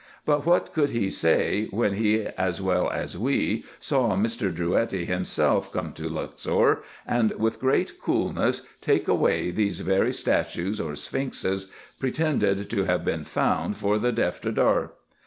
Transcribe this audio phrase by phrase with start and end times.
[0.25, 4.51] But what could he say, when he as well as we saw Mr.
[4.51, 10.95] Drouetti himself come to Luxor, and with great coolness take away these very statues or
[10.95, 11.67] sphinxes,
[11.99, 14.89] pretended to have been 150 RESEARCHES AND OPERATIONS found for the Defterdar